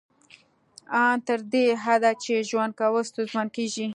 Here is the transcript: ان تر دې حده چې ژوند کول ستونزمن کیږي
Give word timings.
ان 1.03 1.17
تر 1.27 1.39
دې 1.51 1.65
حده 1.83 2.11
چې 2.23 2.33
ژوند 2.49 2.71
کول 2.79 3.03
ستونزمن 3.09 3.47
کیږي 3.55 3.85